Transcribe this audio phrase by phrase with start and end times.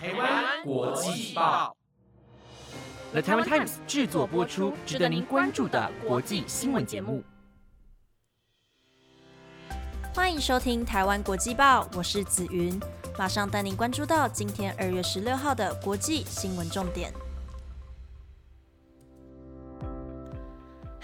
[0.00, 1.76] 台湾国际报
[3.10, 7.24] ，The Taiwan Times 制作播出，值得您关注的国际新闻节目。
[10.14, 12.80] 欢迎收听台湾国际报，我是子云，
[13.18, 17.12] 马上带您关注到今天二月十六号的国际新闻重点。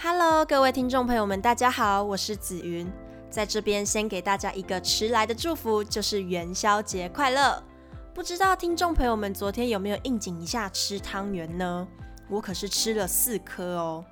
[0.01, 2.89] Hello，各位听众朋友们，大家好，我是子云，
[3.29, 7.61] 在这边先给大家一个迟来的祝福，就是元宵节快乐。
[8.15, 11.89] 不知道听众朋友们昨天有没有应景一下吃汤圆呢？
[12.29, 14.05] 我可是吃了四颗哦。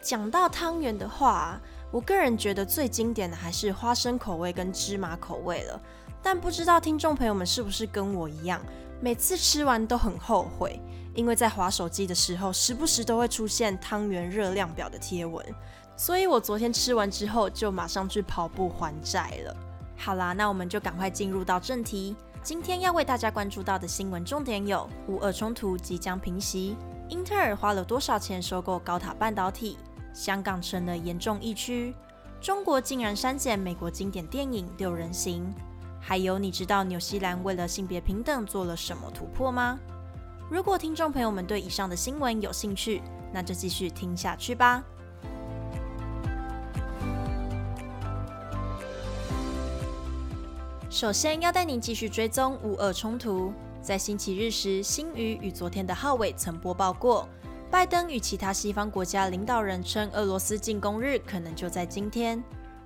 [0.00, 5.80] 讲到汤圆的话，我个人觉得最经典的还是花生口味跟芝麻口味了。
[6.22, 8.64] 但不知道听众朋友们是不是跟我一样，
[9.00, 10.80] 每次吃完都很后悔。
[11.12, 15.44] 因为在划手机的时候，时不时都会出现汤圆热量表的贴文，
[15.96, 19.56] 所以我昨天吃完之后就马上去跑步还债了。
[19.96, 22.14] 好啦，那我们就赶快进入到正题。
[22.48, 26.74] 今天要为大家关注到的新闻重点有：乌俄冲突即将平息，
[27.10, 29.76] 英特尔花了多少钱收购高塔半导体？
[30.14, 31.94] 香港成了严重疫区，
[32.40, 35.44] 中国竟然删减美国经典电影《六人行》。
[36.00, 39.78] 还有，你知道纽西兰为了性别平等做了什么突破吗？
[40.50, 44.82] 如果听众朋友们对以上的新闻有兴趣，那就继续听下去吧。
[50.90, 53.52] 首先要带您继续追踪乌俄冲突。
[53.82, 57.28] 在星期日时，新宇与昨天的浩伟曾播报过，
[57.70, 62.42] 拜登与其他西方国家领导人称俄罗斯进攻日可能就在今天。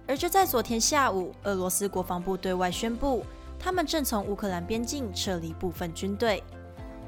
[0.08, 3.24] 而就在昨天下午，俄罗斯国防部对外宣布，
[3.56, 6.42] 他们正从乌克兰边境撤离部分军队。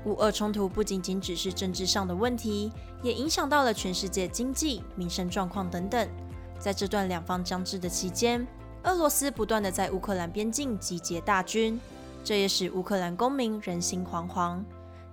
[0.04, 2.70] 乌俄冲突不仅仅只是政治上的问题，
[3.02, 6.08] 也影响到了全世界经济、民生状况等等。
[6.56, 8.46] 在这段两方僵持的期间，
[8.84, 11.80] 俄罗斯不断的在乌克兰边境集结大军，
[12.22, 14.62] 这也使乌克兰公民人心惶惶。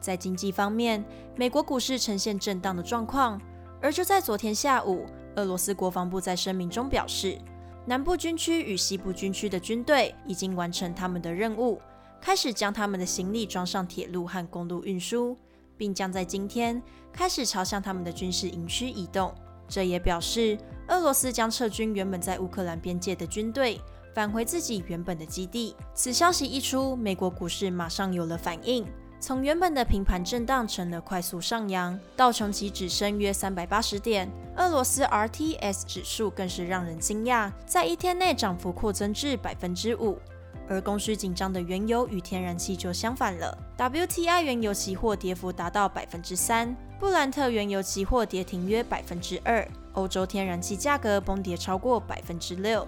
[0.01, 1.03] 在经济方面，
[1.37, 3.39] 美国股市呈现震荡的状况。
[3.81, 5.05] 而就在昨天下午，
[5.37, 7.39] 俄罗斯国防部在声明中表示，
[7.85, 11.81] 南部军区与西部军区的军队已经完成他们的任务。
[12.19, 15.35] 开始将他们的行李装上铁路和公路运输，
[15.77, 16.79] 并将在今天
[17.11, 19.33] 开始朝向他们的军事营区移动。
[19.71, 20.57] 这也表示
[20.89, 23.79] 俄罗斯将撤军原本在乌克兰边界的军队，
[24.13, 25.73] 返回自己原本的基地。
[25.93, 28.85] 此消息一出，美国股市马上有了反应，
[29.17, 40.19] 从原本的平盘震荡成了快速上扬，道琼斯指升约三百八十点，俄罗斯 RTS 指数更是让人惊讶，在一天内涨幅扩增至百分之五。
[40.67, 52.87] 而供需紧张的原油与天然气就相反了，WTI 原油期货跌幅达到百分之三，布兰特原油期货跌停约百分之二，欧洲天然气价格崩跌超过百分之六。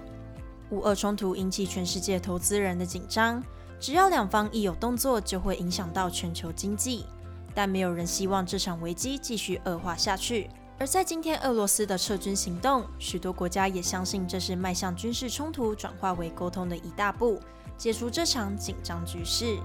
[0.70, 3.44] 乌俄冲突引起全世界投资人的紧张，
[3.80, 7.08] 只要两方一有动作，就会影响到全球经济，
[7.56, 10.48] 但没有人希望这场危机继续恶化下去。
[10.78, 17.40] 而在今天俄罗斯的撤军行动，许多国家也相信这是迈向军事冲突转化为沟通的一大步。
[17.80, 19.58] 解除这场紧张局势。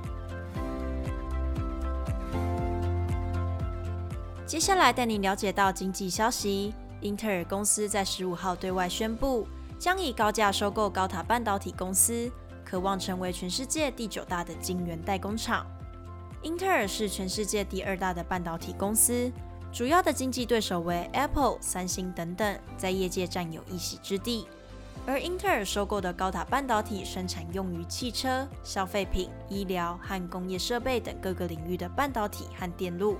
[4.48, 6.72] 接下来带您了解到经济消息：
[7.02, 9.46] 英特尔公司在十五号对外宣布，
[9.78, 12.32] 将以高价收购高塔半导体公司，
[12.64, 15.66] 渴望成为全世界第九大的晶圆代工厂。
[16.40, 19.30] 英特尔是全世界第二大的半导体公司，
[19.70, 24.48] 主要的经济对手为 Apple、三星等等，在业界占有一席之地。
[25.06, 33.18] 而英特尔收购的高塔半导体生产用于汽车、消费品、医疗和工业设备等各个领域的半导体和电路，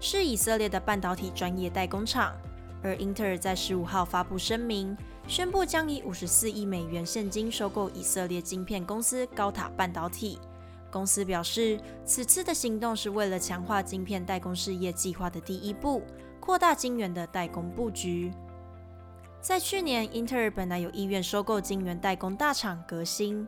[0.00, 2.34] 是以色列的半导体专业代工厂。
[2.82, 10.38] 而英特尔在十五号发布声明，宣布将以五十四亿美元现金收购以色列晶片公司高塔半导体。
[10.90, 16.02] 公司表示，此次的行动是为了强化晶片代工事业计划的第一步，
[16.38, 18.32] 扩大晶圆的代工布局。
[19.40, 23.46] 在去年，英特尔本来有意愿收购晶圆代工大厂革新，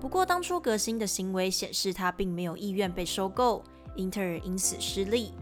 [0.00, 3.62] 不过当初革新的行为显示他并没有意愿被收购，
[3.94, 5.32] 英特尔因此失利。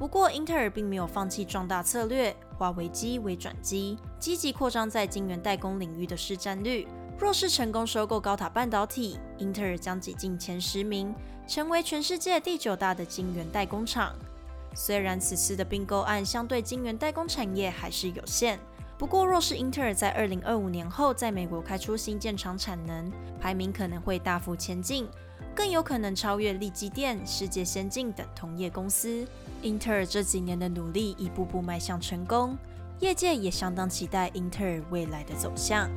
[0.00, 6.88] 不过，英特尔并没有放弃壮大策略，化危机为转机，积极扩张在晶圆代工领域的市占率。
[7.18, 11.14] 若是成功收购高塔半导体，英特尔将挤进前十名，
[11.46, 14.14] 成为全世界第九大的晶圆代工厂。
[14.74, 18.58] 虽然此次的并购案相对晶圆代工产业还是有限。
[18.96, 25.06] 不过，若是英特尔在二零二五年后在美国开出新建厂产能，排名可能会大幅前进，
[25.54, 29.26] 更有可能超越力基电、世界先进等同业公司。
[29.62, 32.56] 英特尔这几年的努力一步步迈向成功，
[33.00, 35.90] 业界也相当期待英特尔未来的走向。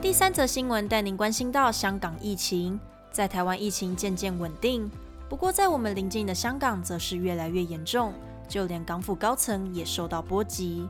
[0.00, 2.80] 第第三则新闻带您关心到香港疫情，
[3.10, 4.90] 在台湾疫情渐渐稳定，
[5.28, 8.14] 不过在我们邻近的香港则是越来越严重，
[8.48, 10.88] 就连港府高层也受到波及。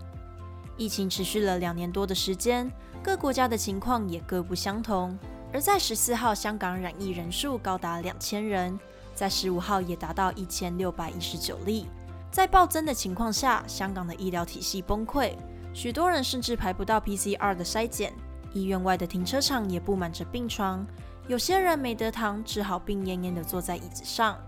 [0.79, 2.71] 疫情持续了两年多的时间，
[3.03, 5.19] 各国家的情况也各不相同。
[5.53, 8.79] 而在十四号，香港染疫人数高达两千人，
[9.13, 11.89] 在十五号也达到一千六百一十九例。
[12.31, 15.33] 在暴增的情况下，香港的医疗体系崩溃，
[15.75, 18.13] 许多人甚至排不到 PCR 的筛检。
[18.53, 20.87] 医院外的停车场也布满着病床，
[21.27, 24.39] 有些人没得躺，只好病恹恹地坐在椅子上。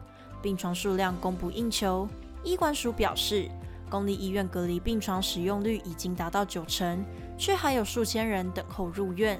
[0.41, 2.09] 病床数量供不应求，
[2.45, 3.51] 医管署表示，
[3.91, 7.05] 公立医院隔离病床使用率已经达到九成，
[7.37, 9.39] 却还有数千人等候入院。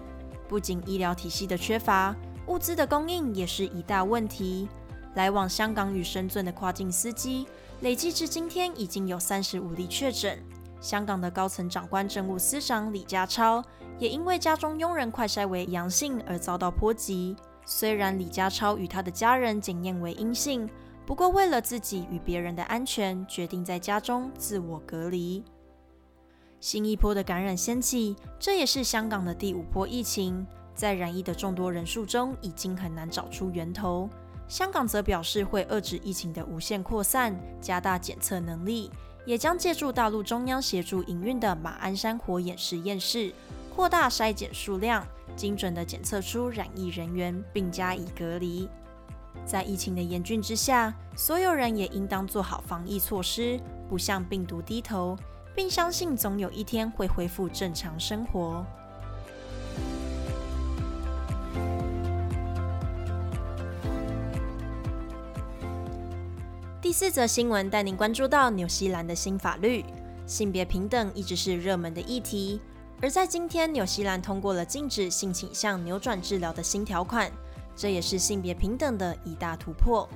[0.49, 2.15] 不仅医疗体系的缺乏，
[2.49, 4.69] 物资的供应也是一大问题。
[5.15, 7.47] 来往香港与深圳的跨境司机，
[7.81, 10.39] 累计至今天已经有三十五例确诊。
[10.81, 13.65] 香港的高层长官政务司长李家超。
[13.99, 17.37] 也因为家中佣人快筛为阳性而遭到波及。
[17.67, 20.67] 虽然李家超与他的家人检验为阴性，
[21.11, 25.43] 不过为了自己与别人的安全，决定在家中自我隔离。
[26.61, 30.47] 新一波的感染掀起，这也是香港的第五波疫情。
[30.73, 34.09] 在染疫的众多人数中，已经很难找出源头。
[34.47, 38.89] 香港则表示会遏制疫情的无限扩散，加大检测能力，
[39.27, 43.33] 也将借助大陆中央协助营运的马鞍山火眼实验室。
[43.75, 45.05] 扩大筛检数量，
[45.35, 48.69] 精准地检测出染疫人员，并加以隔离。
[49.45, 55.17] 在疫情的严峻之下，所有人也应当做好防疫措施，不向病毒低头，
[55.55, 58.65] 并相信总有一天会恢复正常生活。
[66.81, 69.85] 第四则新闻带您关注到纽西兰的新法律，
[70.27, 72.61] 性别平等一直是热门的议题。
[73.03, 77.31] 而在今天，纽西兰通过了禁止性倾向扭转治疗的新条款，
[77.81, 80.07] 这也是性别平等的一大突破。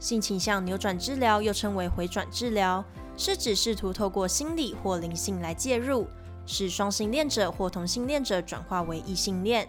[0.00, 2.84] 性倾向扭转治疗又称为回转治疗，
[3.16, 6.08] 是指试图透过心理或灵性来介入，
[6.46, 9.68] 使双性恋者或同性恋者转化为异性恋。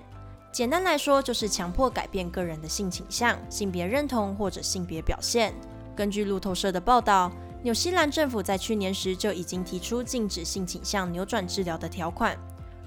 [0.51, 5.53] 简单来说，就是强迫改变个人的性倾向、性别认同或者性别表现。
[5.95, 7.31] 根据路透社的报道。
[7.61, 12.37] 纽西兰政府在去年时就已经提出禁止性倾向扭转治疗的条款，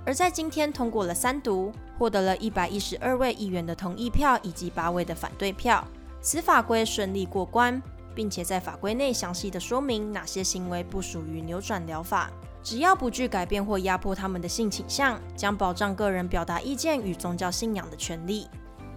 [0.05, 5.87] 而在今天通过了三读，获得了一百一十二位议员的同意票以及八位的反对票，
[6.21, 7.81] 此法规顺利过关，
[8.15, 12.31] 并且在法规内详细的说明哪些行为不属于扭转疗法，
[12.65, 18.49] 只要不具改变或压迫他们的性倾向，将保障个人表达意见与宗教信仰的权利。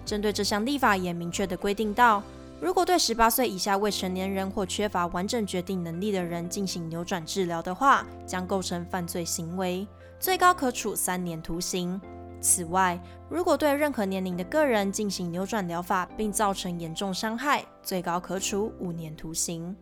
[0.04, 2.22] 针对这项立法，也明确的规定到。
[2.62, 9.86] 如果对十八岁以下未成年人或缺乏完整决定能力的人进行扭转治疗的话，将构成犯罪行为，
[10.26, 12.02] 最高可处三年徒刑。
[12.42, 13.00] 此外，
[13.30, 19.76] 如果对任何年龄的个人进行扭转疗法并造成严重伤害，最高可处五年徒刑。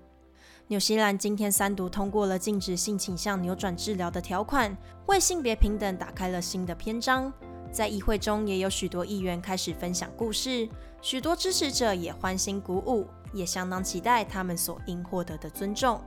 [0.68, 4.76] 纽西兰今天三读通过了禁止性倾向扭转治疗的条款，
[5.06, 7.32] 为性别平等打开了新的篇章。
[7.72, 10.68] 在议会中，也有许多议员开始分享故事，
[11.02, 16.02] 许多支持者也欢欣鼓舞，也相当期待他们所应获得的尊重。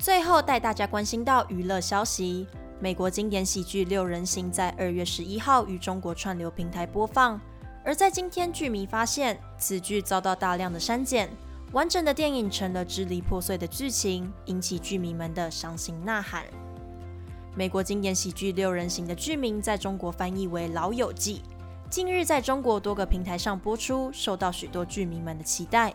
[0.00, 2.46] 最后带大家关心到娱乐消息：
[2.80, 7.38] 美国经典喜剧《六人行》在二月十一号于中国串流平台播放，
[7.84, 11.28] 而在今天，剧迷发现此剧遭到大量的删减。
[11.72, 16.44] 完整的电影成了支离破碎的剧情，引起剧迷们的伤心呐喊。
[17.54, 21.42] 美国经典喜剧《六人行》的剧名在中国翻译为《老友记》，
[21.90, 25.94] 近日在中国多个平台上播出，受到许多剧迷们的期待。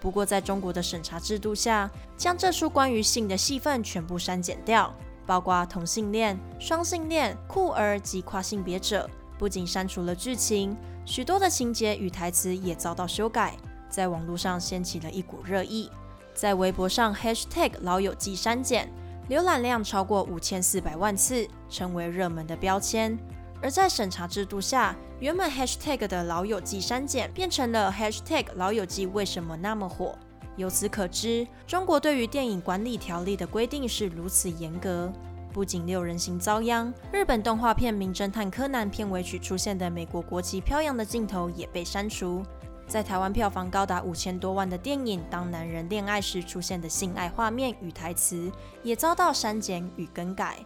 [0.00, 4.94] 不过，在中国的审查制度下，将这出关于性的戏份全部删减掉，
[5.26, 9.08] 包括同性恋、双性恋、酷儿及跨性别者。
[9.38, 13.56] 不仅删除了剧情，许多的情节与台词也遭到修改。
[13.88, 15.90] 在网络上掀起了一股热议，
[16.34, 18.88] 在微博上 #hashtag 老友记删减
[19.30, 23.18] 浏览量超过五千四百万次，成为热门的标签。
[23.60, 30.16] 而在审查制度下，原本 #hashtag 的老友记删减变成了 #hashtag 老友记为什么那么火？
[30.56, 35.12] 由此可知，中国对于电影管理条例的规定是如此严格。
[35.52, 42.42] 不仅六人行遭殃，日本动画片《名侦探柯南》片尾曲出现的美国国旗飘扬的镜头也被删除。
[42.86, 48.50] 在台湾票房高达五千多万的电影《当男人恋爱时》出现的性爱画面与台词，
[48.82, 50.56] 也遭到删减与更改。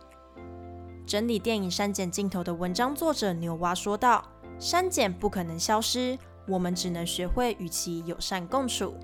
[1.13, 4.25] 整理电影删减镜头的文章作者牛蛙说道
[4.59, 8.95] ：“删减不可能消失，我们只能学会与其友善共处。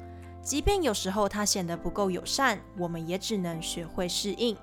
[0.41, 4.57] 即便有时候它显得不够友善，我们也只能学会适应。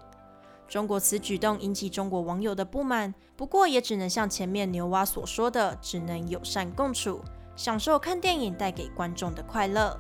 [0.68, 7.22] 中国此举动引起中国网友的不满，不过也只能像前面牛蛙所说的，只能友善共处，
[7.56, 9.96] 享受看电影带给观众的快乐。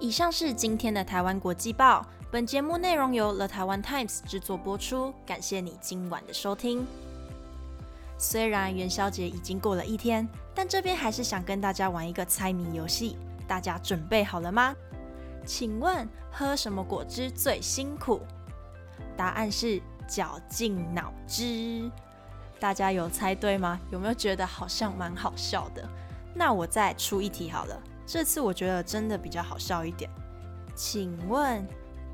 [0.00, 6.86] 以上是今天的台湾国际报，本节目内容由 The Taiwan Times 制作播出，感谢你今晚的收听。
[8.18, 13.16] 虽然元宵节已经过了一天，但这边还是想跟大家玩一个猜谜游戏，
[13.46, 14.76] 大家准备好了吗？
[15.46, 18.20] 请问喝什么果汁最辛苦？
[19.16, 21.90] 答案是绞尽脑汁。
[22.60, 23.80] 大家有猜对吗？
[23.90, 25.88] 有没有觉得好像蛮好笑的？
[26.34, 30.10] 那我再出一题好了，这次我觉得真的比较好笑一点。
[30.74, 31.66] 请问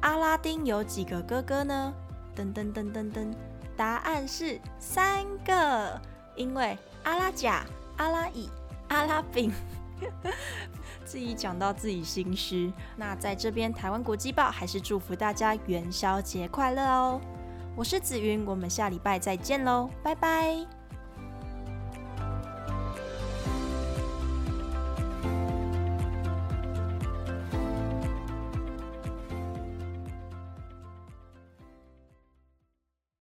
[0.05, 1.95] 阿拉丁有几个哥哥呢？
[2.37, 3.35] 噔噔噔噔噔。
[3.75, 5.99] 答案是三个，
[6.37, 7.65] 因为阿拉甲、
[7.97, 8.51] 阿拉乙、
[8.89, 9.51] 阿拉丙，
[11.07, 12.71] 自己讲到自己心虚。
[12.97, 17.19] 那在这边，台湾国际报还是祝福大家元宵节快乐哦！
[17.75, 20.74] 我是紫云，我们下礼拜再见喽，拜拜。